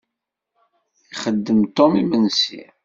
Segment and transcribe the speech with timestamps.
[1.13, 2.61] Ixeddem Tom imensi.